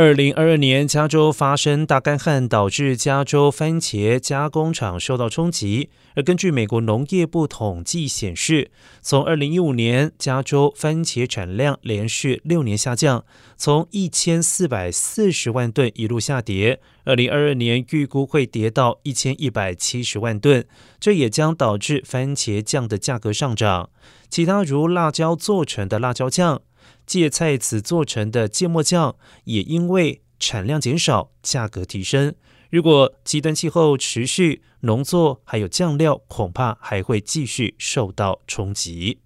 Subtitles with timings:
[0.00, 5.90] 二零二二年，加州发生大干旱，导致加州番茄加工厂受到冲击。
[6.14, 8.70] 而根据美国农业部统计显示，
[9.02, 13.24] 从二零一五年，加州番茄产量连续六年下降，
[13.56, 16.80] 从一千四百四十万吨一路下跌。
[17.02, 20.64] 二零二二年预估会跌到一千一百七十万吨，
[21.00, 23.90] 这也将导致番茄酱的价格上涨。
[24.30, 26.62] 其他如辣椒做成的辣椒酱。
[27.06, 32.34] 芥菜籽做成的芥末酱也因为产量减少，价格提升。
[32.70, 39.20] 如果极端气候持续，农作还有酱料恐怕还会继续受到冲击。